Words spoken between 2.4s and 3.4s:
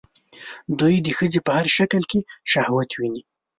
شهوت ويني